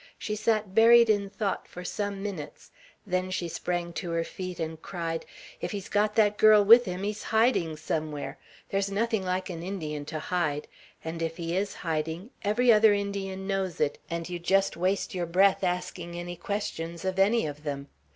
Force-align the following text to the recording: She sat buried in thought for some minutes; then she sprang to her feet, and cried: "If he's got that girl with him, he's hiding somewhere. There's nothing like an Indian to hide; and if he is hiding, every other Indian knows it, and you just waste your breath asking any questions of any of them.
She 0.17 0.35
sat 0.35 0.73
buried 0.73 1.11
in 1.11 1.29
thought 1.29 1.67
for 1.67 1.83
some 1.85 2.23
minutes; 2.23 2.71
then 3.05 3.29
she 3.29 3.47
sprang 3.47 3.93
to 3.93 4.09
her 4.09 4.23
feet, 4.23 4.59
and 4.59 4.81
cried: 4.81 5.27
"If 5.61 5.73
he's 5.73 5.89
got 5.89 6.15
that 6.15 6.37
girl 6.37 6.65
with 6.65 6.85
him, 6.85 7.03
he's 7.03 7.21
hiding 7.21 7.77
somewhere. 7.77 8.39
There's 8.69 8.89
nothing 8.89 9.23
like 9.23 9.51
an 9.51 9.61
Indian 9.61 10.05
to 10.05 10.17
hide; 10.17 10.67
and 11.03 11.21
if 11.21 11.37
he 11.37 11.55
is 11.55 11.75
hiding, 11.85 12.31
every 12.41 12.73
other 12.73 12.95
Indian 12.95 13.45
knows 13.45 13.79
it, 13.79 13.99
and 14.09 14.27
you 14.27 14.39
just 14.39 14.75
waste 14.75 15.13
your 15.13 15.27
breath 15.27 15.63
asking 15.63 16.15
any 16.17 16.35
questions 16.35 17.05
of 17.05 17.19
any 17.19 17.45
of 17.45 17.61
them. 17.63 17.87